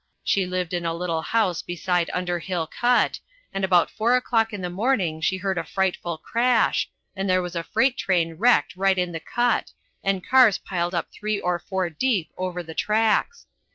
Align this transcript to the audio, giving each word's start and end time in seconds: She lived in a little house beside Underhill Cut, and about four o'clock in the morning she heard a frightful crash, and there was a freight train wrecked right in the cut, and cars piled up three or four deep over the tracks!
She 0.23 0.47
lived 0.47 0.73
in 0.73 0.83
a 0.83 0.95
little 0.95 1.21
house 1.21 1.61
beside 1.61 2.09
Underhill 2.11 2.65
Cut, 2.65 3.19
and 3.53 3.63
about 3.63 3.91
four 3.91 4.15
o'clock 4.15 4.51
in 4.51 4.61
the 4.61 4.67
morning 4.71 5.21
she 5.21 5.37
heard 5.37 5.59
a 5.59 5.63
frightful 5.63 6.17
crash, 6.17 6.89
and 7.15 7.29
there 7.29 7.43
was 7.43 7.55
a 7.55 7.61
freight 7.61 7.97
train 7.99 8.33
wrecked 8.33 8.75
right 8.75 8.97
in 8.97 9.11
the 9.11 9.19
cut, 9.19 9.73
and 10.03 10.27
cars 10.27 10.57
piled 10.57 10.95
up 10.95 11.11
three 11.11 11.39
or 11.39 11.59
four 11.59 11.91
deep 11.91 12.31
over 12.35 12.63
the 12.63 12.73
tracks! 12.73 13.45